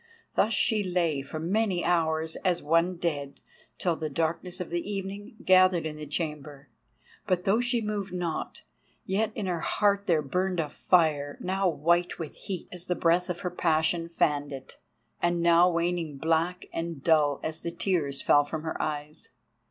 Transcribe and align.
Thus 0.33 0.51
she 0.51 0.81
lay 0.83 1.21
for 1.21 1.39
many 1.39 1.85
hours 1.85 2.35
as 2.37 2.63
one 2.63 2.95
dead—till 2.95 3.95
the 3.97 4.09
darkness 4.09 4.59
of 4.59 4.71
the 4.71 4.81
evening 4.91 5.35
gathered 5.45 5.85
in 5.85 5.95
the 5.95 6.07
chamber. 6.07 6.69
But 7.27 7.43
though 7.43 7.61
she 7.61 7.81
moved 7.81 8.11
not, 8.11 8.63
yet 9.05 9.31
in 9.35 9.45
her 9.45 9.59
heart 9.59 10.07
there 10.07 10.23
burned 10.23 10.59
a 10.59 10.69
fire, 10.69 11.37
now 11.39 11.69
white 11.69 12.17
with 12.17 12.35
heat 12.35 12.67
as 12.71 12.85
the 12.87 12.95
breath 12.95 13.29
of 13.29 13.41
her 13.41 13.51
passion 13.51 14.09
fanned 14.09 14.51
it, 14.51 14.79
and 15.21 15.39
now 15.39 15.69
waning 15.69 16.17
black 16.17 16.65
and 16.73 17.03
dull 17.03 17.39
as 17.43 17.59
the 17.59 17.69
tears 17.69 18.23
fell 18.23 18.43
from 18.43 18.63
her 18.63 18.81
eyes. 18.81 19.29